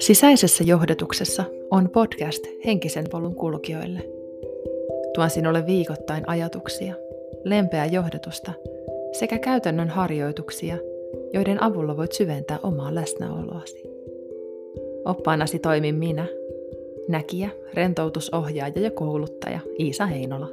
Sisäisessä 0.00 0.64
johdatuksessa 0.64 1.44
on 1.70 1.90
podcast 1.90 2.44
henkisen 2.64 3.04
polun 3.10 3.34
kulkijoille. 3.34 4.00
Tuon 5.14 5.30
sinulle 5.30 5.66
viikoittain 5.66 6.28
ajatuksia, 6.28 6.94
lempeää 7.44 7.86
johdatusta 7.86 8.52
sekä 9.12 9.38
käytännön 9.38 9.88
harjoituksia, 9.88 10.76
joiden 11.32 11.62
avulla 11.62 11.96
voit 11.96 12.12
syventää 12.12 12.58
omaa 12.62 12.94
läsnäoloasi. 12.94 13.82
Oppaanasi 15.04 15.58
toimin 15.58 15.94
minä, 15.94 16.26
näkijä, 17.08 17.50
rentoutusohjaaja 17.74 18.80
ja 18.80 18.90
kouluttaja 18.90 19.60
Iisa 19.78 20.06
Heinola. 20.06 20.48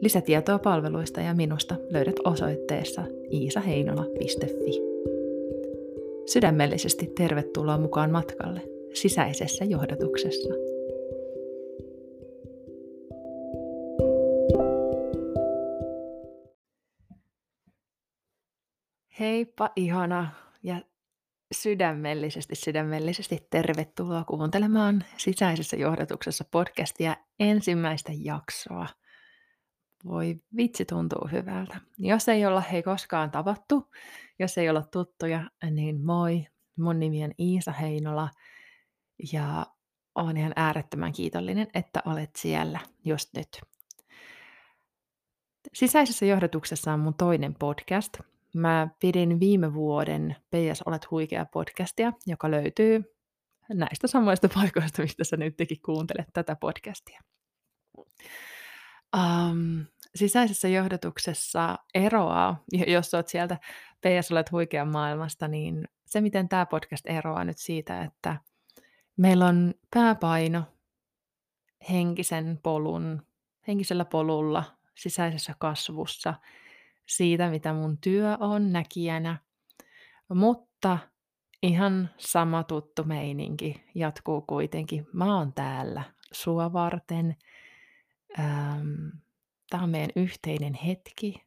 Lisätietoa 0.00 0.58
palveluista 0.58 1.20
ja 1.20 1.34
minusta 1.34 1.74
löydät 1.90 2.16
osoitteessa 2.24 3.02
iisaheinola.fi. 3.32 4.83
Sydämellisesti 6.26 7.06
tervetuloa 7.06 7.78
mukaan 7.78 8.10
matkalle 8.10 8.60
sisäisessä 8.94 9.64
johdatuksessa. 9.64 10.54
Heippa 19.20 19.70
ihana 19.76 20.30
ja 20.62 20.80
sydämellisesti, 21.54 22.54
sydämellisesti 22.54 23.46
tervetuloa 23.50 24.24
kuuntelemaan 24.24 25.04
sisäisessä 25.16 25.76
johdatuksessa 25.76 26.44
podcastia 26.50 27.16
ensimmäistä 27.40 28.12
jaksoa. 28.14 28.86
Voi 30.04 30.36
vitsi, 30.56 30.84
tuntuu 30.84 31.28
hyvältä. 31.32 31.80
Jos 31.98 32.28
ei 32.28 32.46
olla 32.46 32.60
hei 32.60 32.82
koskaan 32.82 33.30
tavattu, 33.30 33.90
jos 34.38 34.58
ei 34.58 34.70
olla 34.70 34.82
tuttuja, 34.82 35.50
niin 35.70 36.04
moi. 36.04 36.46
Mun 36.78 37.00
nimi 37.00 37.24
on 37.24 37.32
Iisa 37.38 37.72
Heinola 37.72 38.28
ja 39.32 39.66
olen 40.14 40.36
ihan 40.36 40.52
äärettömän 40.56 41.12
kiitollinen, 41.12 41.66
että 41.74 42.02
olet 42.06 42.30
siellä 42.36 42.80
just 43.04 43.30
nyt. 43.36 43.60
Sisäisessä 45.72 46.26
johdatuksessa 46.26 46.92
on 46.92 47.00
mun 47.00 47.14
toinen 47.14 47.54
podcast. 47.54 48.18
Mä 48.54 48.88
pidin 49.00 49.40
viime 49.40 49.74
vuoden 49.74 50.36
PS 50.50 50.82
Olet 50.86 51.10
huikea 51.10 51.46
podcastia, 51.52 52.12
joka 52.26 52.50
löytyy 52.50 53.04
näistä 53.68 54.06
samoista 54.06 54.48
paikoista, 54.54 55.02
mistä 55.02 55.24
sä 55.24 55.36
nytkin 55.36 55.82
kuuntelet 55.84 56.28
tätä 56.32 56.56
podcastia. 56.56 57.20
Um, 59.16 59.86
sisäisessä 60.14 60.68
johdatuksessa 60.68 61.78
eroaa, 61.94 62.64
jos 62.86 63.14
olet 63.14 63.28
sieltä 63.28 63.58
PS 64.00 64.32
Olet 64.32 64.52
huikean 64.52 64.88
maailmasta, 64.88 65.48
niin 65.48 65.88
se, 66.04 66.20
miten 66.20 66.48
tämä 66.48 66.66
podcast 66.66 67.06
eroaa 67.06 67.44
nyt 67.44 67.58
siitä, 67.58 68.02
että 68.02 68.36
meillä 69.16 69.46
on 69.46 69.74
pääpaino 69.94 70.62
henkisen 71.90 72.60
polun, 72.62 73.22
henkisellä 73.68 74.04
polulla, 74.04 74.64
sisäisessä 74.94 75.54
kasvussa, 75.58 76.34
siitä, 77.06 77.50
mitä 77.50 77.72
mun 77.72 77.98
työ 77.98 78.36
on 78.40 78.72
näkijänä, 78.72 79.38
mutta 80.28 80.98
ihan 81.62 82.10
sama 82.18 82.62
tuttu 82.62 83.04
meininki 83.04 83.84
jatkuu 83.94 84.40
kuitenkin. 84.42 85.06
Mä 85.12 85.36
oon 85.36 85.52
täällä 85.52 86.02
sua 86.32 86.72
varten. 86.72 87.36
Tämä 89.70 89.82
on 89.82 89.90
meidän 89.90 90.10
yhteinen 90.16 90.74
hetki. 90.74 91.46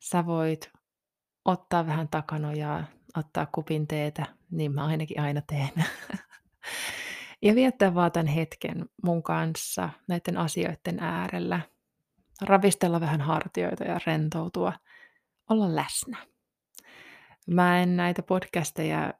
Sä 0.00 0.26
voit 0.26 0.72
ottaa 1.44 1.86
vähän 1.86 2.08
takanojaa, 2.08 2.84
ottaa 3.16 3.46
kupin 3.46 3.86
teetä, 3.86 4.26
niin 4.50 4.74
mä 4.74 4.84
ainakin 4.84 5.20
aina 5.20 5.42
teen. 5.46 5.70
ja 7.42 7.54
viettää 7.54 7.94
vaan 7.94 8.12
tämän 8.12 8.26
hetken 8.26 8.86
mun 9.04 9.22
kanssa 9.22 9.90
näiden 10.08 10.36
asioiden 10.36 11.00
äärellä. 11.00 11.60
Ravistella 12.42 13.00
vähän 13.00 13.20
hartioita 13.20 13.84
ja 13.84 14.00
rentoutua, 14.06 14.72
olla 15.50 15.74
läsnä. 15.74 16.16
Mä 17.46 17.82
en 17.82 17.96
näitä 17.96 18.22
podcasteja 18.22 19.14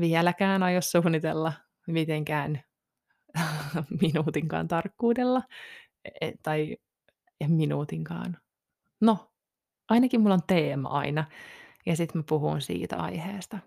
vieläkään 0.00 0.62
aio 0.62 0.80
suunnitella 0.80 1.52
mitenkään 1.86 2.62
minuutinkaan 4.02 4.68
tarkkuudella, 4.68 5.42
e, 6.20 6.30
tai 7.40 7.48
minuutinkaan. 7.48 8.36
No, 9.00 9.32
ainakin 9.88 10.20
mulla 10.20 10.34
on 10.34 10.42
teema 10.46 10.88
aina, 10.88 11.24
ja 11.86 11.96
sitten 11.96 12.18
mä 12.18 12.22
puhun 12.28 12.60
siitä 12.60 12.96
aiheesta. 12.96 13.58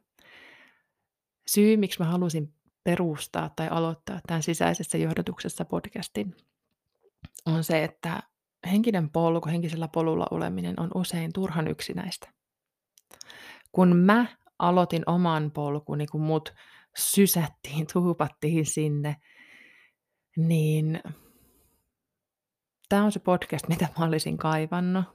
Syy, 1.47 1.77
miksi 1.77 1.99
mä 1.99 2.05
halusin 2.05 2.53
perustaa 2.83 3.49
tai 3.55 3.67
aloittaa 3.71 4.19
tämän 4.27 4.43
sisäisessä 4.43 4.97
johdatuksessa 4.97 5.65
podcastin, 5.65 6.35
on 7.45 7.63
se, 7.63 7.83
että 7.83 8.23
henkinen 8.71 9.09
polku, 9.09 9.49
henkisellä 9.49 9.87
polulla 9.87 10.27
oleminen 10.31 10.79
on 10.79 10.91
usein 10.95 11.33
turhan 11.33 11.67
yksinäistä. 11.67 12.33
Kun 13.71 13.95
mä 13.95 14.25
aloitin 14.59 15.03
oman 15.05 15.51
polkuni, 15.51 16.07
kun 16.07 16.21
mut 16.21 16.53
sysättiin, 16.97 17.87
tuupattiin 17.93 18.65
sinne, 18.65 19.15
niin 20.37 21.01
tämä 22.91 23.03
on 23.03 23.11
se 23.11 23.19
podcast, 23.19 23.67
mitä 23.67 23.87
mä 23.99 24.05
olisin 24.05 24.37
kaivannut. 24.37 25.05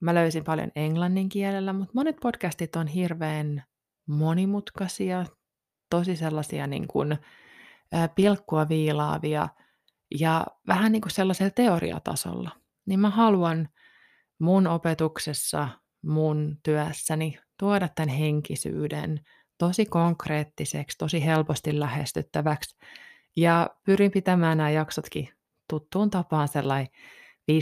Mä 0.00 0.14
löysin 0.14 0.44
paljon 0.44 0.70
englannin 0.76 1.28
kielellä, 1.28 1.72
mutta 1.72 1.92
monet 1.94 2.16
podcastit 2.22 2.76
on 2.76 2.86
hirveän 2.86 3.64
monimutkaisia, 4.06 5.24
tosi 5.90 6.16
sellaisia 6.16 6.66
niin 6.66 6.88
kuin, 6.88 7.18
pilkkua 8.14 8.68
viilaavia 8.68 9.48
ja 10.20 10.46
vähän 10.68 10.92
niin 10.92 11.02
kuin 11.02 11.12
sellaisella 11.12 11.50
teoriatasolla. 11.50 12.50
Niin 12.86 13.00
mä 13.00 13.10
haluan 13.10 13.68
mun 14.38 14.66
opetuksessa, 14.66 15.68
mun 16.02 16.58
työssäni 16.62 17.38
tuoda 17.58 17.88
tämän 17.88 18.08
henkisyyden 18.08 19.20
tosi 19.58 19.86
konkreettiseksi, 19.86 20.98
tosi 20.98 21.24
helposti 21.24 21.80
lähestyttäväksi. 21.80 22.76
Ja 23.36 23.70
pyrin 23.84 24.10
pitämään 24.10 24.58
nämä 24.58 24.70
jaksotkin 24.70 25.28
tuttuun 25.72 26.10
tapaan 26.10 26.48
sellainen 26.48 26.88
15-20 27.52 27.54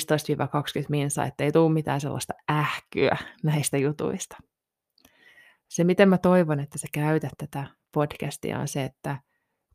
minsa, 0.88 1.24
että 1.24 1.44
ei 1.44 1.52
tule 1.52 1.72
mitään 1.72 2.00
sellaista 2.00 2.34
ähkyä 2.50 3.16
näistä 3.42 3.78
jutuista. 3.78 4.36
Se, 5.68 5.84
miten 5.84 6.08
mä 6.08 6.18
toivon, 6.18 6.60
että 6.60 6.78
sä 6.78 6.86
käytät 6.92 7.32
tätä 7.38 7.66
podcastia, 7.92 8.58
on 8.58 8.68
se, 8.68 8.84
että 8.84 9.18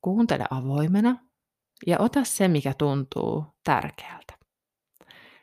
kuuntele 0.01 0.45
avoimena 0.49 1.17
ja 1.87 1.99
ota 1.99 2.23
se, 2.23 2.47
mikä 2.47 2.73
tuntuu 2.77 3.45
tärkeältä. 3.63 4.33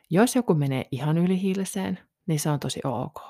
Jos 0.09 0.35
joku 0.35 0.53
menee 0.53 0.85
ihan 0.91 1.17
ylihilseen, 1.17 1.99
niin 2.27 2.39
se 2.39 2.49
on 2.49 2.59
tosi 2.59 2.79
ok. 2.83 3.21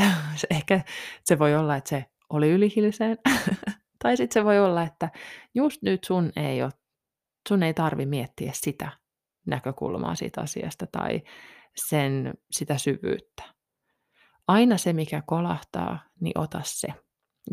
Ehkä 0.50 0.80
se 1.24 1.38
voi 1.38 1.56
olla, 1.56 1.76
että 1.76 1.90
se 1.90 2.04
oli 2.30 2.50
ylihilseen, 2.50 3.18
tai 4.02 4.16
sitten 4.16 4.40
se 4.40 4.44
voi 4.44 4.58
olla, 4.58 4.82
että 4.82 5.10
just 5.54 5.82
nyt 5.82 6.04
sun 6.04 6.32
ei, 6.36 6.62
ole, 6.62 6.72
sun 7.48 7.62
ei 7.62 7.74
tarvi 7.74 8.06
miettiä 8.06 8.50
sitä, 8.54 8.90
näkökulmaa 9.46 10.14
siitä 10.14 10.40
asiasta 10.40 10.86
tai 10.92 11.22
sen, 11.76 12.34
sitä 12.50 12.78
syvyyttä. 12.78 13.42
Aina 14.48 14.78
se, 14.78 14.92
mikä 14.92 15.22
kolahtaa, 15.26 15.98
niin 16.20 16.38
ota 16.38 16.60
se. 16.64 16.88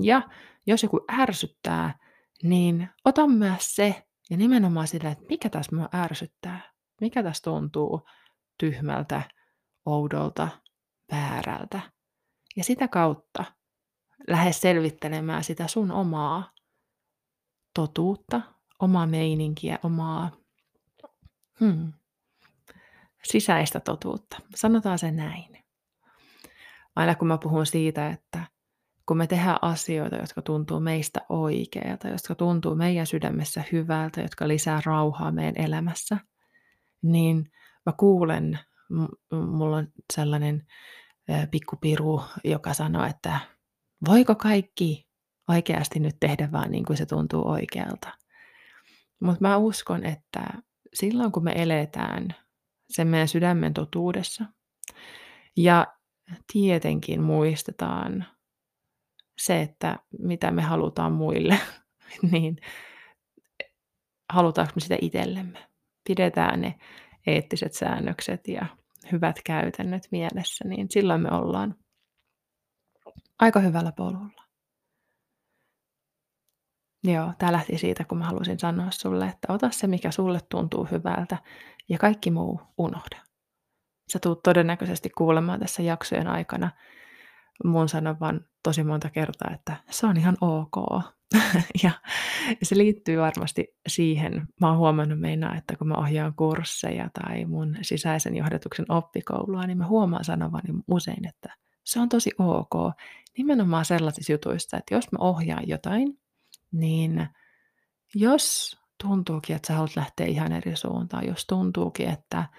Ja 0.01 0.21
jos 0.67 0.83
joku 0.83 0.99
ärsyttää, 1.19 1.99
niin 2.43 2.89
ota 3.05 3.27
myös 3.27 3.75
se 3.75 4.03
ja 4.29 4.37
nimenomaan 4.37 4.87
sillä, 4.87 5.11
että 5.11 5.25
mikä 5.29 5.49
tässä 5.49 5.75
mua 5.75 5.89
ärsyttää, 5.93 6.71
mikä 7.01 7.23
tässä 7.23 7.43
tuntuu 7.43 8.07
tyhmältä, 8.59 9.21
oudolta, 9.85 10.47
väärältä. 11.11 11.79
Ja 12.55 12.63
sitä 12.63 12.87
kautta 12.87 13.43
lähde 14.27 14.53
selvittelemään 14.53 15.43
sitä 15.43 15.67
sun 15.67 15.91
omaa 15.91 16.51
totuutta, 17.73 18.41
omaa 18.79 19.07
meininkiä, 19.07 19.79
omaa 19.83 20.31
Hmm. 21.59 21.93
Sisäistä 23.23 23.79
totuutta. 23.79 24.37
Sanotaan 24.55 24.99
se 24.99 25.11
näin. 25.11 25.65
Aina 26.95 27.15
kun 27.15 27.27
mä 27.27 27.37
puhun 27.37 27.65
siitä, 27.65 28.09
että 28.09 28.47
kun 29.05 29.17
me 29.17 29.27
tehdään 29.27 29.59
asioita, 29.61 30.15
jotka 30.15 30.41
tuntuu 30.41 30.79
meistä 30.79 31.21
oikealta, 31.29 32.07
jotka 32.07 32.35
tuntuu 32.35 32.75
meidän 32.75 33.07
sydämessä 33.07 33.63
hyvältä, 33.71 34.21
jotka 34.21 34.47
lisää 34.47 34.81
rauhaa 34.85 35.31
meidän 35.31 35.57
elämässä, 35.57 36.17
niin 37.01 37.51
mä 37.85 37.93
kuulen, 37.97 38.59
mulla 39.31 39.77
on 39.77 39.87
sellainen 40.13 40.67
pikkupiru, 41.51 42.23
joka 42.43 42.73
sanoo, 42.73 43.05
että 43.05 43.39
voiko 44.07 44.35
kaikki 44.35 45.07
oikeasti 45.49 45.99
nyt 45.99 46.15
tehdä 46.19 46.51
vaan 46.51 46.71
niin 46.71 46.85
kuin 46.85 46.97
se 46.97 47.05
tuntuu 47.05 47.47
oikealta. 47.49 48.24
Mutta 49.21 49.41
mä 49.41 49.57
uskon, 49.57 50.05
että 50.05 50.43
silloin, 50.93 51.31
kun 51.31 51.43
me 51.43 51.53
eletään 51.55 52.27
sen 52.89 53.07
meidän 53.07 53.27
sydämen 53.27 53.73
totuudessa 53.73 54.45
ja 55.57 55.87
tietenkin 56.53 57.21
muistetaan 57.21 58.25
se, 59.37 59.61
että 59.61 59.99
mitä 60.19 60.51
me 60.51 60.61
halutaan 60.61 61.13
muille 61.13 61.59
niin 62.31 62.57
halutaanko 64.33 64.71
me 64.75 64.81
sitä 64.81 64.97
itsellemme. 65.01 65.69
Pidetään 66.07 66.61
ne 66.61 66.75
eettiset 67.27 67.73
säännökset 67.73 68.47
ja 68.47 68.65
hyvät 69.11 69.35
käytännöt 69.45 70.07
mielessä, 70.11 70.67
niin 70.67 70.87
silloin 70.89 71.21
me 71.21 71.29
ollaan 71.31 71.75
aika 73.39 73.59
hyvällä 73.59 73.91
polulla. 73.91 74.44
Joo, 77.13 77.33
tämä 77.37 77.51
lähti 77.51 77.77
siitä, 77.77 78.03
kun 78.03 78.17
mä 78.17 78.25
halusin 78.25 78.59
sanoa 78.59 78.91
sulle, 78.91 79.25
että 79.25 79.53
ota 79.53 79.71
se, 79.71 79.87
mikä 79.87 80.11
sulle 80.11 80.39
tuntuu 80.49 80.87
hyvältä 80.91 81.37
ja 81.89 81.97
kaikki 81.97 82.31
muu 82.31 82.61
unohda. 82.77 83.17
Sä 84.11 84.19
tuut 84.19 84.43
todennäköisesti 84.43 85.09
kuulemaan 85.09 85.59
tässä 85.59 85.83
jaksojen 85.83 86.27
aikana 86.27 86.71
mun 87.63 87.89
sanovan 87.89 88.41
tosi 88.63 88.83
monta 88.83 89.09
kertaa, 89.09 89.51
että 89.53 89.75
se 89.89 90.07
on 90.07 90.17
ihan 90.17 90.37
ok. 90.41 91.03
ja 91.83 91.91
se 92.63 92.77
liittyy 92.77 93.19
varmasti 93.19 93.75
siihen, 93.87 94.47
mä 94.61 94.69
oon 94.69 94.77
huomannut 94.77 95.19
meinaa, 95.19 95.55
että 95.55 95.75
kun 95.75 95.87
mä 95.87 95.95
ohjaan 95.97 96.33
kursseja 96.33 97.09
tai 97.21 97.45
mun 97.45 97.77
sisäisen 97.81 98.35
johdatuksen 98.35 98.85
oppikoulua, 98.89 99.63
niin 99.67 99.77
mä 99.77 99.87
huomaan 99.87 100.23
sanovani 100.23 100.69
usein, 100.87 101.27
että 101.27 101.55
se 101.83 101.99
on 101.99 102.09
tosi 102.09 102.31
ok. 102.37 102.95
Nimenomaan 103.37 103.85
sellaisissa 103.85 104.31
jutuissa, 104.31 104.77
että 104.77 104.93
jos 104.93 105.11
mä 105.11 105.17
ohjaan 105.19 105.67
jotain, 105.67 106.19
niin 106.75 107.27
jos 108.15 108.77
tuntuukin, 109.03 109.55
että 109.55 109.67
sä 109.67 109.73
haluat 109.73 109.95
lähteä 109.95 110.25
ihan 110.25 110.51
eri 110.51 110.75
suuntaan, 110.75 111.27
jos 111.27 111.45
tuntuukin, 111.45 112.09
että 112.09 112.49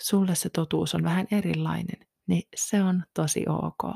sulle 0.00 0.34
se 0.34 0.50
totuus 0.50 0.94
on 0.94 1.04
vähän 1.04 1.26
erilainen, 1.30 2.06
niin 2.26 2.42
se 2.56 2.82
on 2.82 3.02
tosi 3.14 3.44
ok. 3.48 3.94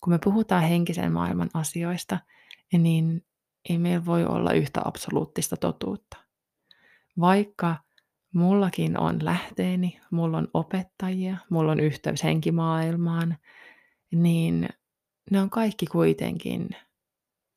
Kun 0.00 0.12
me 0.12 0.18
puhutaan 0.24 0.62
henkisen 0.62 1.12
maailman 1.12 1.50
asioista, 1.54 2.18
niin 2.72 3.24
ei 3.68 3.78
meillä 3.78 4.06
voi 4.06 4.24
olla 4.24 4.52
yhtä 4.52 4.80
absoluuttista 4.84 5.56
totuutta. 5.56 6.16
Vaikka 7.20 7.76
mullakin 8.34 9.00
on 9.00 9.24
lähteeni, 9.24 10.00
mulla 10.10 10.38
on 10.38 10.48
opettajia, 10.54 11.36
mulla 11.50 11.72
on 11.72 11.80
yhteys 11.80 12.24
henkimaailmaan, 12.24 13.36
niin 14.12 14.68
ne 15.30 15.40
on 15.40 15.50
kaikki 15.50 15.86
kuitenkin 15.86 16.68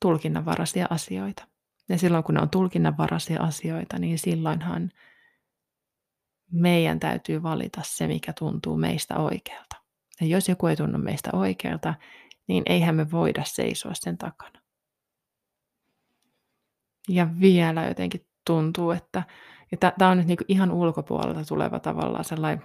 tulkinnanvaraisia 0.01 0.87
asioita. 0.89 1.47
Ja 1.89 1.97
silloin 1.97 2.23
kun 2.23 2.35
ne 2.35 2.41
on 2.41 2.49
tulkinnanvaraisia 2.49 3.41
asioita, 3.41 3.99
niin 3.99 4.19
silloinhan 4.19 4.91
meidän 6.51 6.99
täytyy 6.99 7.43
valita 7.43 7.81
se, 7.83 8.07
mikä 8.07 8.33
tuntuu 8.33 8.77
meistä 8.77 9.17
oikealta. 9.17 9.75
Ja 10.21 10.27
jos 10.27 10.49
joku 10.49 10.67
ei 10.67 10.75
tunnu 10.75 10.97
meistä 10.97 11.29
oikealta, 11.33 11.93
niin 12.47 12.63
eihän 12.65 12.95
me 12.95 13.11
voida 13.11 13.43
seisoa 13.45 13.91
sen 13.95 14.17
takana. 14.17 14.61
Ja 17.09 17.27
vielä 17.39 17.87
jotenkin 17.87 18.25
tuntuu, 18.45 18.91
että 18.91 19.23
tämä 19.97 20.11
on 20.11 20.17
nyt 20.17 20.27
niinku 20.27 20.43
ihan 20.47 20.71
ulkopuolelta 20.71 21.45
tuleva 21.47 21.79
tavallaan 21.79 22.25
sellainen 22.25 22.63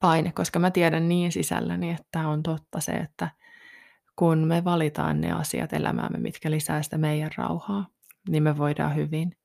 paine, 0.00 0.32
koska 0.32 0.58
mä 0.58 0.70
tiedän 0.70 1.08
niin 1.08 1.32
sisälläni, 1.32 1.90
että 1.90 2.08
tämä 2.10 2.28
on 2.28 2.42
totta 2.42 2.80
se, 2.80 2.92
että 2.92 3.30
kun 4.18 4.38
me 4.38 4.64
valitaan 4.64 5.20
ne 5.20 5.32
asiat 5.32 5.72
elämäämme, 5.72 6.18
mitkä 6.18 6.50
lisää 6.50 6.82
sitä 6.82 6.98
meidän 6.98 7.30
rauhaa, 7.36 7.86
niin 8.28 8.42
me 8.42 8.58
voidaan 8.58 8.96
hyvin. 8.96 9.36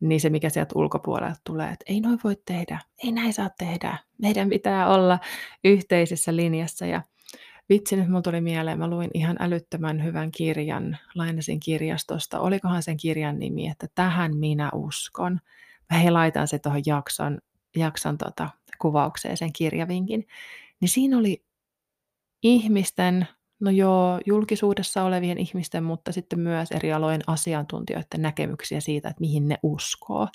Niin 0.00 0.20
se, 0.20 0.30
mikä 0.30 0.48
sieltä 0.48 0.72
ulkopuolelta 0.74 1.40
tulee, 1.44 1.66
että 1.66 1.84
ei 1.88 2.00
noin 2.00 2.18
voi 2.24 2.36
tehdä, 2.46 2.80
ei 3.04 3.12
näin 3.12 3.32
saa 3.32 3.50
tehdä, 3.58 3.98
meidän 4.22 4.48
pitää 4.48 4.88
olla 4.88 5.18
yhteisessä 5.64 6.36
linjassa. 6.36 6.86
Ja 6.86 7.02
vitsi, 7.68 7.96
nyt 7.96 8.08
mulla 8.08 8.22
tuli 8.22 8.40
mieleen, 8.40 8.78
mä 8.78 8.88
luin 8.90 9.10
ihan 9.14 9.36
älyttömän 9.40 10.04
hyvän 10.04 10.30
kirjan, 10.30 10.98
lainasin 11.14 11.60
kirjastosta, 11.60 12.40
olikohan 12.40 12.82
sen 12.82 12.96
kirjan 12.96 13.38
nimi, 13.38 13.68
että 13.68 13.86
tähän 13.94 14.36
minä 14.36 14.70
uskon. 14.74 15.40
Mä 15.92 15.98
he 15.98 16.10
laitan 16.10 16.48
se 16.48 16.58
tuohon 16.58 16.82
jakson, 16.86 17.38
jakson 17.76 18.18
tota, 18.18 18.50
kuvaukseen, 18.78 19.36
sen 19.36 19.52
kirjavinkin. 19.52 20.26
Niin 20.80 20.88
siinä 20.88 21.18
oli 21.18 21.44
ihmisten 22.42 23.28
No 23.64 23.70
joo, 23.70 24.20
julkisuudessa 24.26 25.02
olevien 25.02 25.38
ihmisten, 25.38 25.84
mutta 25.84 26.12
sitten 26.12 26.40
myös 26.40 26.70
eri 26.70 26.92
alojen 26.92 27.20
asiantuntijoiden 27.26 28.22
näkemyksiä 28.22 28.80
siitä, 28.80 29.08
että 29.08 29.20
mihin 29.20 29.48
ne 29.48 29.58
uskoo. 29.62 30.28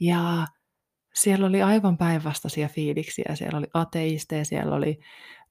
Ja 0.00 0.46
siellä 1.14 1.46
oli 1.46 1.62
aivan 1.62 1.96
päinvastaisia 1.96 2.68
fiiliksiä. 2.68 3.34
Siellä 3.34 3.58
oli 3.58 3.66
ateisteja, 3.74 4.44
siellä 4.44 4.76
oli 4.76 4.98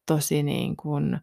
tosi 0.05 0.43
niin 0.43 0.75
kuin 0.75 1.19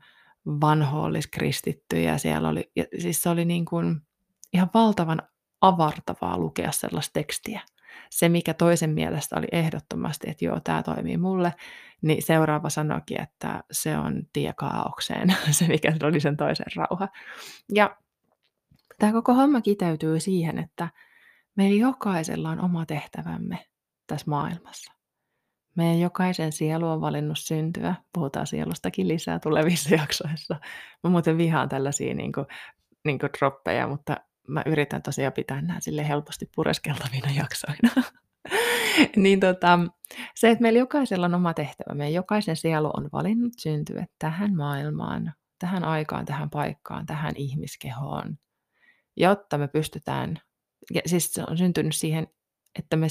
vanhoolliskristittyjä. 0.46 2.18
Siellä 2.18 2.48
oli, 2.48 2.70
ja 2.76 2.84
siis 2.98 3.22
se 3.22 3.28
oli 3.28 3.44
niin 3.44 3.64
kuin 3.64 4.00
ihan 4.52 4.70
valtavan 4.74 5.22
avartavaa 5.60 6.38
lukea 6.38 6.72
sellaista 6.72 7.12
tekstiä 7.12 7.60
se, 8.12 8.28
mikä 8.28 8.54
toisen 8.54 8.90
mielestä 8.90 9.36
oli 9.36 9.46
ehdottomasti, 9.52 10.30
että 10.30 10.44
joo, 10.44 10.60
tämä 10.64 10.82
toimii 10.82 11.16
mulle, 11.16 11.54
niin 12.02 12.22
seuraava 12.22 12.70
sanoikin, 12.70 13.20
että 13.20 13.64
se 13.70 13.98
on 13.98 14.22
tie 14.32 14.52
kaaukseen, 14.56 15.36
se 15.50 15.66
mikä 15.66 15.94
oli 16.02 16.20
sen 16.20 16.36
toisen 16.36 16.66
rauha. 16.76 17.08
Ja 17.74 17.96
tämä 18.98 19.12
koko 19.12 19.34
homma 19.34 19.60
kiteytyy 19.60 20.20
siihen, 20.20 20.58
että 20.58 20.88
meillä 21.56 21.80
jokaisella 21.80 22.50
on 22.50 22.60
oma 22.60 22.86
tehtävämme 22.86 23.58
tässä 24.06 24.30
maailmassa. 24.30 24.92
Meidän 25.76 26.00
jokaisen 26.00 26.52
sielu 26.52 26.88
on 26.88 27.00
valinnut 27.00 27.38
syntyä. 27.38 27.94
Puhutaan 28.12 28.46
sielustakin 28.46 29.08
lisää 29.08 29.38
tulevissa 29.38 29.94
jaksoissa. 30.00 30.56
Mä 31.04 31.10
muuten 31.10 31.38
vihaan 31.38 31.68
tällaisia 31.68 32.14
niin 32.14 32.32
kuin, 32.32 32.46
niin 33.04 33.18
kuin 33.18 33.30
droppeja, 33.38 33.86
mutta 33.88 34.16
mä 34.48 34.62
yritän 34.66 35.02
tosiaan 35.02 35.32
pitää 35.32 35.62
nämä 35.62 35.80
sille 35.80 36.08
helposti 36.08 36.50
pureskeltavina 36.54 37.30
jaksoina. 37.42 37.90
niin 39.16 39.40
tota, 39.40 39.78
se, 40.34 40.50
että 40.50 40.62
meillä 40.62 40.78
jokaisella 40.78 41.26
on 41.26 41.34
oma 41.34 41.54
tehtävä, 41.54 41.94
meidän 41.94 42.14
jokaisen 42.14 42.56
sielu 42.56 42.90
on 42.96 43.08
valinnut 43.12 43.52
syntyä 43.58 44.06
tähän 44.18 44.56
maailmaan, 44.56 45.32
tähän 45.58 45.84
aikaan, 45.84 46.24
tähän 46.24 46.50
paikkaan, 46.50 47.06
tähän 47.06 47.32
ihmiskehoon, 47.36 48.38
jotta 49.16 49.58
me 49.58 49.68
pystytään, 49.68 50.38
siis 51.06 51.32
se 51.32 51.44
on 51.48 51.58
syntynyt 51.58 51.94
siihen, 51.94 52.26
että 52.78 52.96
me, 52.96 53.06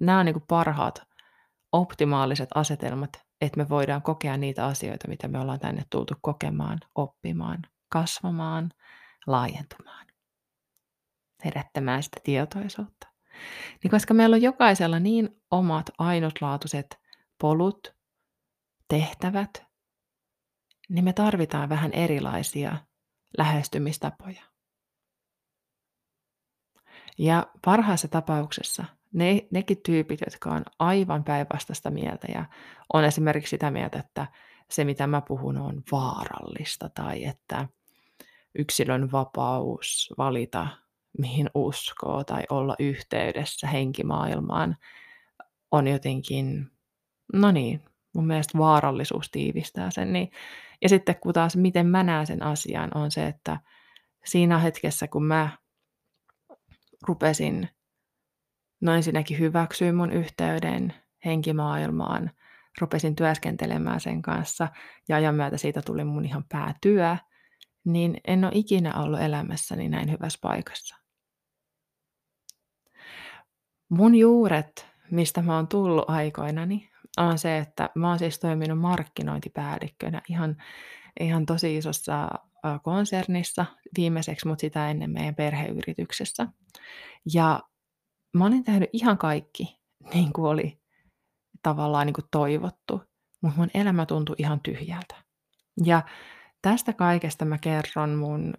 nämä 0.00 0.18
on 0.18 0.26
niin 0.26 0.42
parhaat 0.48 1.02
optimaaliset 1.72 2.48
asetelmat, 2.54 3.10
että 3.40 3.56
me 3.56 3.68
voidaan 3.68 4.02
kokea 4.02 4.36
niitä 4.36 4.66
asioita, 4.66 5.08
mitä 5.08 5.28
me 5.28 5.38
ollaan 5.38 5.60
tänne 5.60 5.82
tultu 5.90 6.14
kokemaan, 6.20 6.78
oppimaan, 6.94 7.62
kasvamaan, 7.88 8.70
laajentumaan 9.26 10.07
herättämään 11.44 12.02
sitä 12.02 12.20
tietoisuutta. 12.24 13.08
Niin 13.82 13.90
koska 13.90 14.14
meillä 14.14 14.34
on 14.34 14.42
jokaisella 14.42 14.98
niin 14.98 15.40
omat 15.50 15.90
ainutlaatuiset 15.98 17.00
polut, 17.40 17.94
tehtävät, 18.88 19.64
niin 20.88 21.04
me 21.04 21.12
tarvitaan 21.12 21.68
vähän 21.68 21.92
erilaisia 21.92 22.76
lähestymistapoja. 23.38 24.42
Ja 27.18 27.46
parhaassa 27.64 28.08
tapauksessa 28.08 28.84
ne, 29.12 29.46
nekin 29.50 29.82
tyypit, 29.82 30.20
jotka 30.20 30.50
on 30.50 30.62
aivan 30.78 31.24
päinvastaista 31.24 31.90
mieltä 31.90 32.26
ja 32.34 32.44
on 32.92 33.04
esimerkiksi 33.04 33.50
sitä 33.50 33.70
mieltä, 33.70 33.98
että 33.98 34.26
se 34.70 34.84
mitä 34.84 35.06
mä 35.06 35.20
puhun 35.20 35.58
on 35.58 35.82
vaarallista 35.92 36.88
tai 36.88 37.24
että 37.24 37.68
yksilön 38.54 39.12
vapaus 39.12 40.14
valita 40.18 40.66
mihin 41.18 41.50
uskoo 41.54 42.24
tai 42.24 42.42
olla 42.50 42.74
yhteydessä 42.78 43.66
henkimaailmaan 43.66 44.76
on 45.70 45.86
jotenkin, 45.86 46.70
no 47.32 47.50
niin, 47.50 47.82
mun 48.14 48.26
mielestä 48.26 48.58
vaarallisuus 48.58 49.30
tiivistää 49.30 49.90
sen. 49.90 50.12
Niin, 50.12 50.30
ja 50.82 50.88
sitten 50.88 51.16
kun 51.16 51.34
taas 51.34 51.56
miten 51.56 51.86
mä 51.86 52.02
näen 52.02 52.26
sen 52.26 52.42
asian 52.42 52.90
on 52.96 53.10
se, 53.10 53.26
että 53.26 53.60
siinä 54.24 54.58
hetkessä 54.58 55.08
kun 55.08 55.24
mä 55.24 55.50
rupesin 57.08 57.68
no 58.80 58.94
ensinnäkin 58.94 59.38
hyväksyä 59.38 59.92
mun 59.92 60.12
yhteyden 60.12 60.94
henkimaailmaan, 61.24 62.30
rupesin 62.80 63.16
työskentelemään 63.16 64.00
sen 64.00 64.22
kanssa 64.22 64.68
ja 65.08 65.16
ajan 65.16 65.34
myötä 65.34 65.56
siitä 65.56 65.82
tuli 65.82 66.04
mun 66.04 66.24
ihan 66.24 66.44
päätyö, 66.48 67.16
niin 67.84 68.20
en 68.26 68.44
ole 68.44 68.52
ikinä 68.54 68.94
ollut 68.94 69.20
elämässäni 69.20 69.88
näin 69.88 70.10
hyvässä 70.10 70.38
paikassa. 70.42 70.96
Mun 73.88 74.14
juuret, 74.14 74.86
mistä 75.10 75.42
mä 75.42 75.56
oon 75.56 75.68
tullut 75.68 76.10
aikoinani, 76.10 76.90
on 77.16 77.38
se, 77.38 77.58
että 77.58 77.90
mä 77.94 78.08
oon 78.08 78.18
siis 78.18 78.38
toiminut 78.38 78.78
markkinointipäällikkönä 78.78 80.22
ihan, 80.28 80.56
ihan 81.20 81.46
tosi 81.46 81.76
isossa 81.76 82.28
konsernissa 82.82 83.66
viimeiseksi, 83.96 84.48
mutta 84.48 84.60
sitä 84.60 84.90
ennen 84.90 85.10
meidän 85.10 85.34
perheyrityksessä. 85.34 86.46
Ja 87.34 87.60
mä 88.34 88.46
olin 88.46 88.64
tehnyt 88.64 88.90
ihan 88.92 89.18
kaikki, 89.18 89.78
niin 90.14 90.32
kuin 90.32 90.46
oli 90.46 90.80
tavallaan 91.62 92.06
niin 92.06 92.14
kuin 92.14 92.26
toivottu, 92.30 93.02
mutta 93.40 93.58
mun 93.58 93.70
elämä 93.74 94.06
tuntui 94.06 94.36
ihan 94.38 94.60
tyhjältä. 94.60 95.14
Ja 95.84 96.02
tästä 96.62 96.92
kaikesta 96.92 97.44
mä 97.44 97.58
kerron 97.58 98.14
mun 98.14 98.54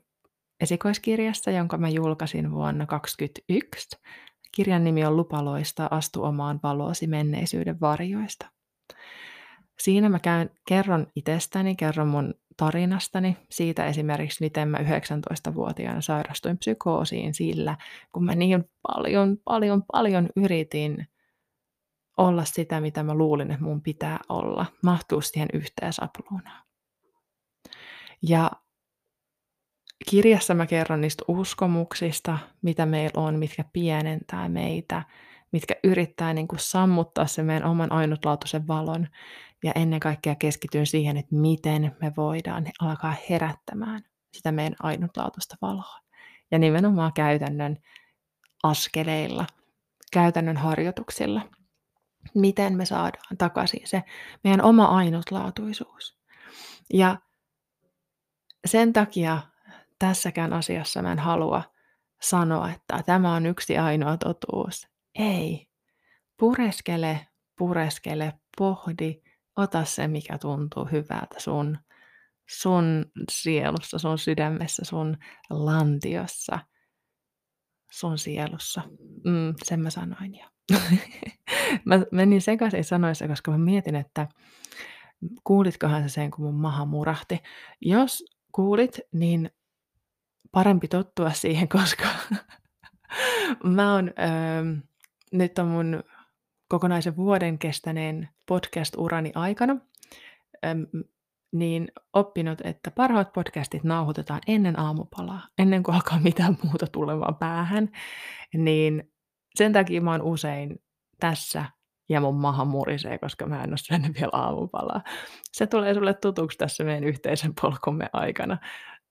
esikoiskirjassa, 0.59 1.51
jonka 1.51 1.77
mä 1.77 1.89
julkaisin 1.89 2.51
vuonna 2.51 2.86
2021. 2.86 4.00
Kirjan 4.56 4.84
nimi 4.84 5.06
on 5.06 5.18
Lupaloista 5.18 5.88
astu 5.91 6.24
omaan 6.24 6.60
valoosi 6.63 7.08
menneisyyden 7.08 7.79
varjoista. 7.79 8.50
Siinä 9.79 10.10
mä 10.10 10.20
käyn, 10.20 10.50
kerron 10.68 11.08
itsestäni, 11.15 11.75
kerron 11.75 12.08
mun 12.08 12.34
tarinastani 12.58 13.38
siitä 13.50 13.86
esimerkiksi, 13.86 14.44
miten 14.44 14.68
mä 14.68 14.77
19-vuotiaana 14.77 16.01
sairastuin 16.01 16.58
psykoosiin 16.58 17.34
sillä, 17.34 17.77
kun 18.13 18.25
mä 18.25 18.36
niin 18.36 18.70
paljon, 18.82 19.38
paljon, 19.46 19.84
paljon 19.91 20.29
yritin 20.36 21.08
olla 22.18 22.46
sitä, 22.46 22.82
mitä 22.82 23.03
mä 23.03 23.13
luulin, 23.13 23.51
että 23.51 23.63
mun 23.63 23.82
pitää 23.82 24.20
olla, 24.29 24.65
mahtuu 24.84 25.22
siihen 25.22 25.50
yhteen 25.53 25.94
sapluunaan. 25.94 26.65
Ja 28.22 28.51
kirjassa 30.10 30.53
mä 30.53 30.65
kerron 30.65 31.01
niistä 31.01 31.24
uskomuksista, 31.27 32.38
mitä 32.62 32.86
meillä 32.86 33.22
on, 33.22 33.39
mitkä 33.39 33.63
pienentää 33.74 34.50
meitä, 34.50 35.03
mitkä 35.51 35.75
yrittää 35.84 36.34
niin 36.34 36.48
kuin 36.48 36.60
sammuttaa 36.60 37.27
se 37.27 37.44
meidän 37.44 37.70
oman 37.70 37.91
ainutlaatuisen 37.91 38.68
valon. 38.68 39.08
Ja 39.63 39.72
ennen 39.75 40.00
kaikkea 40.00 40.36
keskityn 40.36 40.88
siihen, 40.88 41.18
että 41.18 41.36
miten 41.36 41.96
me 42.01 42.12
voidaan 42.18 42.65
alkaa 42.82 43.15
herättämään 43.29 44.01
sitä 44.34 44.51
meidän 44.51 44.75
ainutlaatuista 44.84 45.56
valoa. 45.62 46.00
Ja 46.51 46.60
nimenomaan 46.60 47.13
käytännön 47.13 47.77
askeleilla, 48.63 49.48
käytännön 50.13 50.58
harjoituksilla. 50.58 51.41
Miten 52.36 52.77
me 52.77 52.86
saadaan 52.86 53.38
takaisin 53.38 53.88
se 53.88 54.03
meidän 54.44 54.62
oma 54.62 54.86
ainutlaatuisuus. 54.86 56.20
Ja 56.94 57.18
sen 58.65 58.94
takia 58.94 59.41
tässäkään 60.00 60.53
asiassa 60.53 61.01
mä 61.01 61.12
en 61.12 61.20
halua 61.20 61.63
sanoa, 62.22 62.72
että 62.72 63.03
tämä 63.06 63.36
on 63.36 63.46
yksi 63.46 63.77
ainoa 63.77 64.18
totuus. 64.18 64.88
Ei. 65.15 65.68
Pureskele, 66.39 67.27
pureskele, 67.58 68.34
pohdi, 68.58 69.22
ota 69.56 69.86
se, 69.86 70.08
mikä 70.08 70.38
tuntuu 70.38 70.86
hyvältä 70.86 71.39
sun, 71.39 71.77
sun 72.50 73.06
sielussa, 73.32 74.00
sun 74.00 74.18
sydämessä, 74.18 74.86
sun 74.86 75.18
lantiossa, 75.50 76.60
sun 77.91 78.18
sielussa. 78.18 78.82
Mm, 79.25 79.53
sen 79.63 79.79
mä 79.79 79.89
sanoin 79.89 80.36
jo. 80.39 80.46
mä 81.86 82.00
menin 82.12 82.41
sekaisin 82.41 82.84
sanoissa, 82.84 83.27
koska 83.27 83.51
mä 83.51 83.58
mietin, 83.58 83.96
että 83.96 84.27
kuulitkohan 85.44 86.01
sä 86.01 86.10
sen, 86.10 86.32
kun 86.32 86.46
mun 86.46 86.62
maha 86.62 86.86
murahti. 86.86 87.39
Jos 87.82 88.24
kuulit, 88.51 89.00
niin 89.13 89.51
parempi 90.51 90.88
tottua 90.88 91.32
siihen, 91.32 91.68
koska 91.77 92.06
mä 93.63 93.94
oon, 93.94 94.08
öö, 94.08 94.75
nyt 95.32 95.60
on 95.60 95.68
mun 95.68 96.03
kokonaisen 96.68 97.15
vuoden 97.15 97.60
kestäneen 97.60 98.29
podcast-urani 98.46 99.32
aikana, 99.36 99.77
öö, 100.65 100.75
niin 101.51 101.91
oppinut, 102.13 102.62
että 102.63 102.91
parhaat 102.91 103.34
podcastit 103.34 103.84
nauhoitetaan 103.84 104.41
ennen 104.48 104.79
aamupalaa, 104.79 105.48
ennen 105.58 105.84
kuin 105.84 105.96
alkaa 105.96 106.20
mitään 106.20 106.58
muuta 106.63 106.88
tulemaan 106.88 107.36
päähän. 107.36 107.89
Niin 108.53 109.12
sen 109.56 109.74
takia 109.74 110.01
mä 110.01 110.12
oon 110.12 110.22
usein 110.22 110.82
tässä 111.20 111.65
ja 112.10 112.22
mun 112.22 112.36
maha 112.36 112.65
murisee, 112.65 113.18
koska 113.18 113.46
mä 113.46 113.63
en 113.63 113.70
ole 113.70 113.77
syönyt 113.77 114.15
vielä 114.15 114.29
aamupalaa. 114.34 115.03
Se 115.51 115.68
tulee 115.68 115.94
sulle 115.94 116.13
tutuksi 116.13 116.58
tässä 116.58 116.84
meidän 116.84 117.03
yhteisen 117.03 117.53
polkumme 117.62 118.10
aikana 118.13 118.58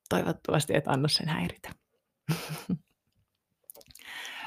toivottavasti 0.08 0.76
et 0.76 0.88
anna 0.88 1.08
sen 1.08 1.28
häiritä. 1.28 1.70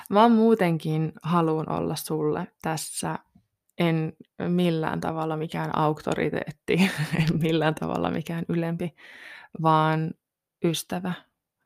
Mä 0.10 0.30
muutenkin 0.30 1.14
haluan 1.24 1.72
olla 1.72 1.96
sulle 1.96 2.48
tässä, 2.62 3.20
en 3.78 4.14
millään 4.48 5.02
tavalla 5.02 5.38
mikään 5.38 5.78
auktoriteetti, 5.78 6.74
en 7.20 7.40
millään 7.42 7.76
tavalla 7.76 8.12
mikään 8.12 8.46
ylempi, 8.50 8.96
vaan 9.62 10.12
ystävä, 10.64 11.14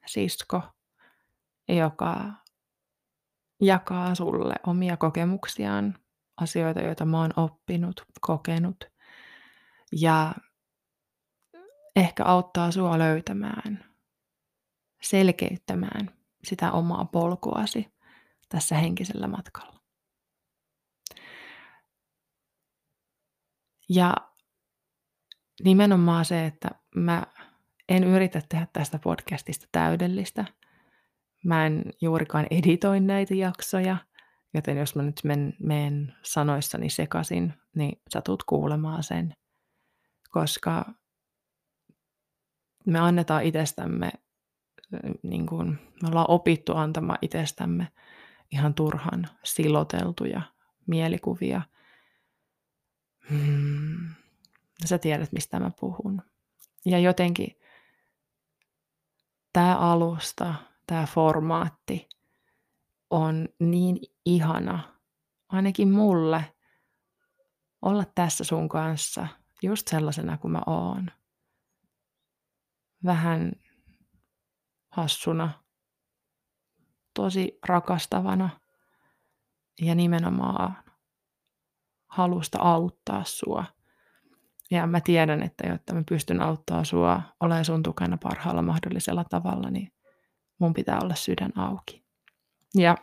sisko, 0.06 0.62
joka 1.68 2.32
jakaa 3.62 4.16
sulle 4.16 4.56
omia 4.68 4.98
kokemuksiaan, 4.98 5.98
asioita, 6.38 6.82
joita 6.82 7.06
mä 7.06 7.22
oon 7.22 7.32
oppinut, 7.38 8.06
kokenut. 8.22 8.92
Ja 9.92 10.34
ehkä 11.96 12.24
auttaa 12.26 12.72
sua 12.72 13.00
löytämään, 13.00 13.86
selkeyttämään 15.02 16.12
sitä 16.44 16.72
omaa 16.72 17.06
polkuasi 17.06 17.94
tässä 18.50 18.76
henkisellä 18.78 19.28
matkalla. 19.28 19.80
Ja 23.90 24.14
nimenomaan 25.64 26.26
se, 26.26 26.46
että 26.46 26.70
mä 26.96 27.24
en 27.90 28.04
yritä 28.04 28.42
tehdä 28.50 28.68
tästä 28.74 29.00
podcastista 29.00 29.68
täydellistä. 29.72 30.46
Mä 31.44 31.66
en 31.66 31.84
juurikaan 32.02 32.48
editoi 32.52 33.00
näitä 33.00 33.36
jaksoja, 33.36 33.98
joten 34.54 34.78
jos 34.78 34.96
mä 34.96 35.04
nyt 35.04 35.22
men, 35.24 35.54
menen 35.60 36.16
sanoissani 36.24 36.90
sekaisin, 36.90 37.54
niin 37.76 38.02
sä 38.14 38.22
tulet 38.22 38.44
kuulemaan 38.44 39.04
sen. 39.04 39.34
Koska 40.32 40.86
me 42.86 43.00
annetaan 43.00 43.44
itsestämme, 43.44 44.12
niin 45.24 45.46
kuin, 45.46 45.80
me 46.02 46.10
ollaan 46.10 46.30
opittu 46.30 46.76
antamaan 46.76 47.20
itsestämme 47.22 47.88
ihan 48.52 48.74
turhan 48.74 49.28
siloteltuja 49.44 50.42
mielikuvia. 50.88 51.62
Hmm. 53.30 54.10
Sä 54.86 54.98
tiedät, 54.98 55.32
mistä 55.32 55.60
mä 55.60 55.72
puhun. 55.80 56.22
Ja 56.86 57.00
jotenkin 57.00 57.60
tämä 59.54 59.78
alusta, 59.78 60.56
tämä 60.88 61.06
formaatti 61.06 62.10
on 63.10 63.50
niin 63.60 63.98
ihana, 64.26 64.80
ainakin 65.50 65.92
mulle, 65.92 66.54
olla 67.82 68.04
tässä 68.16 68.44
sun 68.44 68.70
kanssa 68.70 69.28
just 69.64 69.88
sellaisena 69.88 70.38
kuin 70.38 70.52
mä 70.52 70.62
oon 70.66 71.12
vähän 73.06 73.52
hassuna, 74.90 75.52
tosi 77.14 77.60
rakastavana 77.68 78.50
ja 79.82 79.96
nimenomaan 79.96 80.78
halusta 82.08 82.60
auttaa 82.62 83.24
sua. 83.24 83.66
Ja 84.72 84.88
mä 84.88 85.02
tiedän, 85.02 85.44
että 85.44 85.68
jotta 85.68 85.94
mä 85.94 86.04
pystyn 86.10 86.42
auttaa 86.42 86.84
sua 86.84 87.22
olemaan 87.40 87.66
sun 87.66 87.84
tukena 87.84 88.18
parhaalla 88.24 88.62
mahdollisella 88.62 89.24
tavalla, 89.24 89.70
niin 89.70 89.92
mun 90.60 90.74
pitää 90.74 91.00
olla 91.04 91.16
sydän 91.16 91.52
auki. 91.58 92.06
Ja 92.76 92.98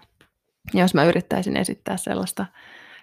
jos 0.75 0.95
mä 0.95 1.05
yrittäisin 1.05 1.57
esittää 1.57 1.97
sellaista 1.97 2.47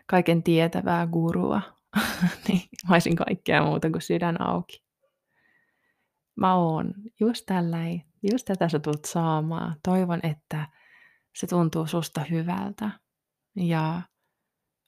kaiken 0.05 0.43
tietävää 0.43 1.07
gurua, 1.07 1.61
niin 2.47 2.61
mä 2.89 2.95
olisin 2.95 3.15
kaikkea 3.15 3.63
muuta 3.63 3.89
kuin 3.89 4.01
sydän 4.01 4.41
auki 4.41 4.88
mä 6.39 6.55
oon 6.55 6.93
just 7.19 7.45
tälläin, 7.45 8.05
just 8.31 8.45
tätä 8.45 8.69
sä 8.69 8.79
tulet 8.79 9.05
saamaan. 9.05 9.75
Toivon, 9.83 10.19
että 10.23 10.67
se 11.35 11.47
tuntuu 11.47 11.87
susta 11.87 12.23
hyvältä 12.23 12.89
ja 13.55 14.01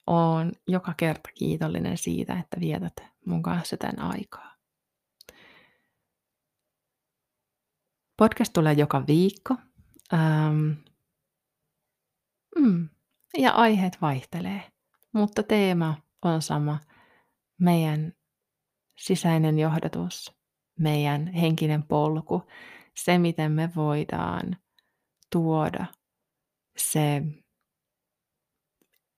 oon 0.06 0.52
joka 0.68 0.94
kerta 0.96 1.30
kiitollinen 1.38 1.98
siitä, 1.98 2.38
että 2.38 2.60
vietät 2.60 2.96
mun 3.26 3.42
kanssa 3.42 3.76
tämän 3.76 3.98
aikaa. 3.98 4.52
Podcast 8.16 8.52
tulee 8.52 8.72
joka 8.72 9.06
viikko. 9.06 9.56
Ähm, 10.14 10.70
mm, 12.58 12.88
ja 13.38 13.52
aiheet 13.52 13.98
vaihtelee, 14.02 14.72
mutta 15.12 15.42
teema 15.42 15.94
on 16.22 16.42
sama. 16.42 16.78
Meidän 17.60 18.12
sisäinen 18.96 19.58
johdatus 19.58 20.41
meidän 20.78 21.26
henkinen 21.26 21.82
polku, 21.82 22.42
se 22.96 23.18
miten 23.18 23.52
me 23.52 23.70
voidaan 23.76 24.56
tuoda 25.32 25.86
se 26.76 27.22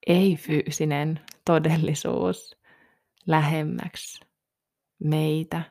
ei-fyysinen 0.07 1.21
todellisuus 1.45 2.57
lähemmäksi 3.27 4.21
meitä, 5.05 5.63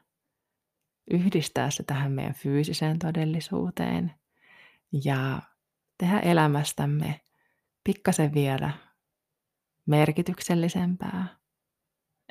yhdistää 1.12 1.70
se 1.72 1.84
tähän 1.84 2.12
meidän 2.12 2.34
fyysiseen 2.34 3.00
todellisuuteen 3.00 4.14
ja 5.04 5.42
tehdä 5.98 6.20
elämästämme 6.20 7.22
pikkasen 7.84 8.34
vielä 8.34 8.74
merkityksellisempää. 9.86 11.28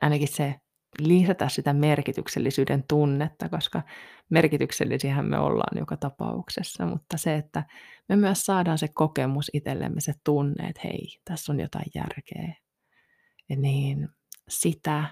Ainakin 0.02 0.28
se 0.28 0.60
lisätä 1.00 1.48
sitä 1.48 1.72
merkityksellisyyden 1.72 2.84
tunnetta, 2.88 3.48
koska 3.48 3.82
merkityksellisiähän 4.30 5.24
me 5.24 5.38
ollaan 5.38 5.78
joka 5.78 5.96
tapauksessa, 5.96 6.86
mutta 6.86 7.16
se, 7.16 7.36
että 7.36 7.64
me 8.08 8.16
myös 8.16 8.46
saadaan 8.46 8.78
se 8.78 8.88
kokemus 8.88 9.50
itsellemme, 9.52 10.00
se 10.00 10.12
tunne, 10.24 10.68
että 10.68 10.80
hei, 10.84 11.08
tässä 11.24 11.52
on 11.52 11.60
jotain 11.60 11.86
järkeä. 11.94 12.54
Ja 13.48 13.56
niin 13.56 14.08
sitä. 14.48 15.04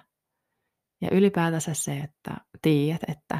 Ja 1.01 1.09
ylipäätänsä 1.13 1.75
se, 1.75 1.97
että 1.97 2.37
tiedät, 2.63 3.03
että 3.09 3.39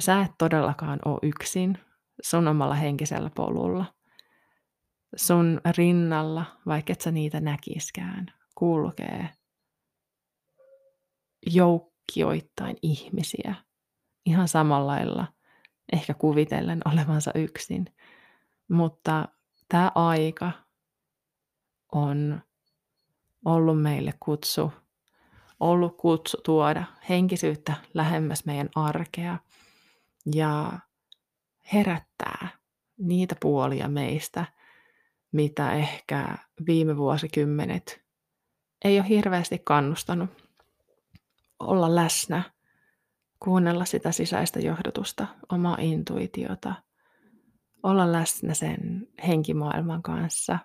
sä 0.00 0.20
et 0.20 0.32
todellakaan 0.38 0.98
ole 1.04 1.18
yksin 1.22 1.78
sun 2.22 2.48
omalla 2.48 2.74
henkisellä 2.74 3.30
polulla. 3.34 3.94
Sun 5.16 5.60
rinnalla, 5.76 6.44
vaikka 6.66 6.92
et 6.92 7.00
sä 7.00 7.10
niitä 7.10 7.40
näkiskään, 7.40 8.26
kulkee 8.54 9.28
joukkioittain 11.46 12.76
ihmisiä 12.82 13.54
ihan 14.26 14.48
samalla 14.48 14.86
lailla, 14.86 15.26
ehkä 15.92 16.14
kuvitellen 16.14 16.80
olevansa 16.84 17.30
yksin. 17.34 17.86
Mutta 18.68 19.28
tämä 19.68 19.92
aika 19.94 20.52
on 21.92 22.40
ollut 23.44 23.82
meille 23.82 24.14
kutsu, 24.20 24.72
ollut 25.60 25.96
kutsu 25.96 26.36
tuoda 26.44 26.84
henkisyyttä 27.08 27.74
lähemmäs 27.94 28.44
meidän 28.44 28.68
arkea 28.74 29.38
ja 30.34 30.78
herättää 31.72 32.48
niitä 32.98 33.36
puolia 33.40 33.88
meistä, 33.88 34.44
mitä 35.32 35.72
ehkä 35.72 36.38
viime 36.66 36.96
vuosikymmenet 36.96 38.04
ei 38.84 39.00
ole 39.00 39.08
hirveästi 39.08 39.58
kannustanut 39.64 40.47
olla 41.60 41.94
läsnä, 41.94 42.42
kuunnella 43.40 43.84
sitä 43.84 44.12
sisäistä 44.12 44.60
johdotusta, 44.60 45.26
omaa 45.52 45.76
intuitiota, 45.80 46.74
olla 47.82 48.12
läsnä 48.12 48.54
sen 48.54 49.08
henkimaailman 49.26 50.02
kanssa 50.02 50.58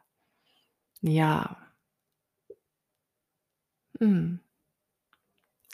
ja 1.04 1.46
mm, 4.00 4.40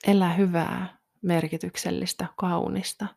elää 0.08 0.34
hyvää, 0.34 0.98
merkityksellistä, 1.22 2.28
kaunista, 2.38 3.08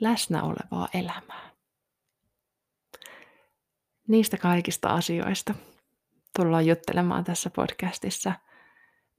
läsnä 0.00 0.42
olevaa 0.42 0.88
elämää. 0.94 1.50
Niistä 4.08 4.36
kaikista 4.36 4.88
asioista 4.88 5.54
tullaan 6.36 6.66
juttelemaan 6.66 7.24
tässä 7.24 7.50
podcastissa. 7.50 8.32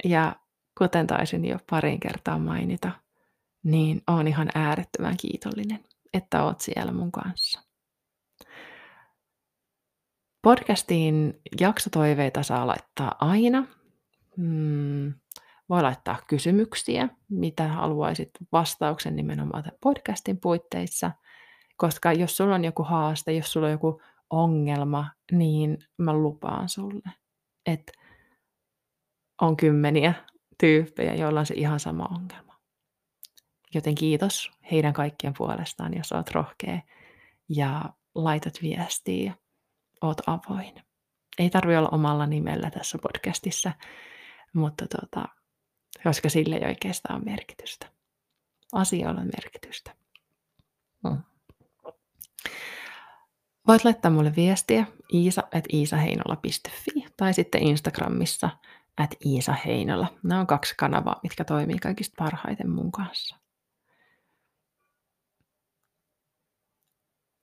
Ja 0.03 0.35
kuten 0.79 1.07
taisin 1.07 1.45
jo 1.45 1.57
parin 1.69 1.99
kertaa 1.99 2.39
mainita, 2.39 2.91
niin 3.63 4.01
olen 4.07 4.27
ihan 4.27 4.49
äärettömän 4.55 5.17
kiitollinen, 5.17 5.79
että 6.13 6.43
oot 6.43 6.61
siellä 6.61 6.91
mun 6.91 7.11
kanssa. 7.11 7.61
Podcastiin 10.41 11.41
jaksotoiveita 11.59 12.43
saa 12.43 12.67
laittaa 12.67 13.15
aina. 13.19 13.65
Hmm, 14.37 15.13
voi 15.69 15.81
laittaa 15.81 16.19
kysymyksiä, 16.27 17.09
mitä 17.29 17.67
haluaisit 17.67 18.29
vastauksen 18.51 19.15
nimenomaan 19.15 19.71
podcastin 19.81 20.39
puitteissa, 20.39 21.11
koska 21.77 22.13
jos 22.13 22.37
sulla 22.37 22.55
on 22.55 22.65
joku 22.65 22.83
haaste, 22.83 23.33
jos 23.33 23.51
sulla 23.51 23.67
on 23.67 23.71
joku 23.71 24.01
ongelma, 24.29 25.11
niin 25.31 25.77
mä 25.97 26.13
lupaan 26.13 26.69
sulle, 26.69 27.09
että 27.65 27.91
on 29.41 29.57
kymmeniä 29.57 30.13
tyyppejä, 30.59 31.15
joilla 31.15 31.39
on 31.39 31.45
se 31.45 31.53
ihan 31.53 31.79
sama 31.79 32.09
ongelma. 32.15 32.59
Joten 33.73 33.95
kiitos 33.95 34.51
heidän 34.71 34.93
kaikkien 34.93 35.33
puolestaan, 35.37 35.97
jos 35.97 36.11
oot 36.11 36.31
rohkea 36.31 36.81
ja 37.49 37.85
laitat 38.15 38.53
viestiä, 38.61 39.33
oot 40.01 40.21
avoin. 40.27 40.73
Ei 41.39 41.49
tarvi 41.49 41.77
olla 41.77 41.89
omalla 41.91 42.25
nimellä 42.25 42.71
tässä 42.71 42.97
podcastissa, 42.97 43.71
mutta 44.53 44.85
tota, 44.87 45.25
koska 46.03 46.29
sille 46.29 46.55
ei 46.55 46.67
oikeastaan 46.67 47.15
ole 47.15 47.31
merkitystä. 47.31 47.91
Asioilla 48.73 49.21
on 49.21 49.29
merkitystä. 49.35 49.95
Hmm. 51.07 51.23
Voit 53.67 53.85
laittaa 53.85 54.11
mulle 54.11 54.35
viestiä 54.35 54.85
iisa.iisaheinola.fi 55.13 57.05
tai 57.17 57.33
sitten 57.33 57.63
Instagramissa 57.63 58.49
at 58.99 59.15
Iisa 59.25 59.53
Heinola. 59.53 60.07
Nämä 60.23 60.41
on 60.41 60.47
kaksi 60.47 60.73
kanavaa, 60.77 61.19
mitkä 61.23 61.43
toimii 61.43 61.79
kaikista 61.79 62.15
parhaiten 62.17 62.69
mun 62.69 62.91
kanssa. 62.91 63.35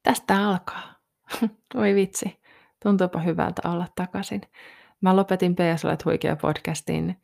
Tästä 0.02 0.48
alkaa. 0.48 0.94
Oi 1.74 1.94
vitsi, 1.94 2.40
tuntuupa 2.82 3.20
hyvältä 3.20 3.68
olla 3.68 3.88
takaisin. 3.94 4.40
Mä 5.00 5.16
lopetin 5.16 5.54
PS 5.54 5.84
Olet 5.84 6.04
huikea 6.04 6.36
podcastin 6.36 7.22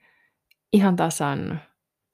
ihan 0.73 0.97
tasan 0.97 1.61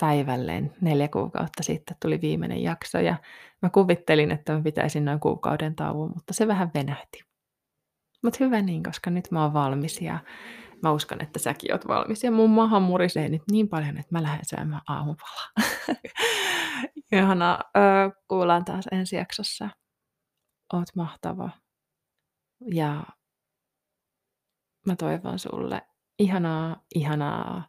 päivälleen 0.01 0.75
neljä 0.81 1.09
kuukautta 1.09 1.63
sitten 1.63 1.97
tuli 2.03 2.21
viimeinen 2.21 2.63
jakso 2.63 2.99
ja 2.99 3.17
mä 3.63 3.71
kuvittelin, 3.71 4.31
että 4.31 4.53
mä 4.53 4.63
pitäisin 4.63 5.05
noin 5.05 5.21
kuukauden 5.21 5.75
tauon, 5.75 6.11
mutta 6.15 6.35
se 6.35 6.49
vähän 6.49 6.71
venähti. 6.75 7.25
Mutta 8.23 8.45
hyvä 8.45 8.63
niin, 8.63 8.83
koska 8.83 9.11
nyt 9.11 9.31
mä 9.31 9.43
oon 9.43 9.53
valmis 9.53 10.01
ja 10.01 10.19
mä 10.83 10.93
uskon, 10.93 11.23
että 11.23 11.39
säkin 11.39 11.73
oot 11.73 11.89
valmis. 11.89 12.25
Ja 12.25 12.31
mun 12.31 12.51
maha 12.51 12.81
murisee 12.81 13.29
nyt 13.29 13.43
niin 13.51 13.69
paljon, 13.69 13.99
että 13.99 14.15
mä 14.15 14.23
lähden 14.23 14.45
syömään 14.45 14.83
aamupalaa. 14.89 15.49
Ihana, 17.13 17.59
kuullaan 18.29 18.65
taas 18.65 18.85
ensi 18.93 19.17
jaksossa. 19.17 19.69
Oot 20.73 20.89
mahtava. 20.97 21.51
Ja 22.73 23.03
mä 24.87 24.97
toivon 24.97 25.39
sulle 25.39 25.83
ihanaa, 26.19 26.83
ihanaa 26.95 27.69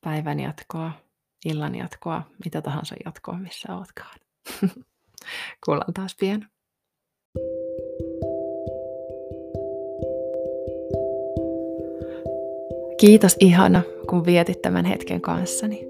päivän 0.00 0.40
jatkoa, 0.40 0.92
illan 1.44 1.74
jatkoa, 1.74 2.22
mitä 2.44 2.62
tahansa 2.62 2.94
jatkoa, 3.04 3.38
missä 3.38 3.76
ootkaan. 3.76 4.18
Kuullaan 5.64 5.94
taas 5.94 6.16
pian. 6.20 6.51
Kiitos 13.02 13.36
ihana, 13.40 13.82
kun 14.08 14.26
vietit 14.26 14.62
tämän 14.62 14.84
hetken 14.84 15.20
kanssani. 15.20 15.88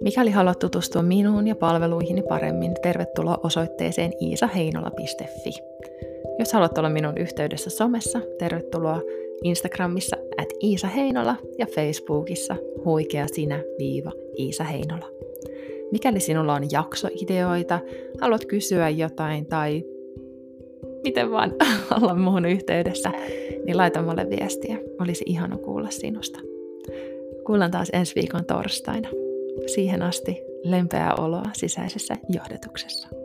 Mikäli 0.00 0.30
haluat 0.30 0.58
tutustua 0.58 1.02
minuun 1.02 1.46
ja 1.46 1.54
palveluihini 1.54 2.22
paremmin, 2.22 2.74
tervetuloa 2.82 3.40
osoitteeseen 3.42 4.12
iisaheinola.fi. 4.20 5.50
Jos 6.38 6.52
haluat 6.52 6.78
olla 6.78 6.88
minun 6.88 7.18
yhteydessä 7.18 7.70
somessa, 7.70 8.20
tervetuloa 8.38 9.00
Instagramissa 9.44 10.16
at 10.38 10.48
Iisa 10.62 10.88
Heinola 10.88 11.36
ja 11.58 11.66
Facebookissa 11.66 12.56
huikea 12.84 13.26
sinä 13.32 13.62
viiva 13.78 14.12
Iisa 14.38 14.64
Heinola. 14.64 15.06
Mikäli 15.92 16.20
sinulla 16.20 16.54
on 16.54 16.70
jaksoideoita, 16.72 17.80
haluat 18.20 18.44
kysyä 18.44 18.88
jotain 18.88 19.46
tai 19.46 19.84
miten 21.02 21.30
vaan 21.30 21.52
olla 22.02 22.14
muuhun 22.14 22.44
yhteydessä, 22.44 23.12
niin 23.64 23.76
laita 23.76 24.02
mulle 24.02 24.26
viestiä. 24.30 24.78
Olisi 25.00 25.24
ihana 25.26 25.58
kuulla 25.58 25.90
sinusta. 25.90 26.40
Kuullaan 27.46 27.70
taas 27.70 27.90
ensi 27.92 28.14
viikon 28.14 28.44
torstaina. 28.44 29.08
Siihen 29.74 30.02
asti 30.02 30.36
lempeää 30.64 31.14
oloa 31.14 31.44
sisäisessä 31.52 32.16
johdetuksessa. 32.28 33.19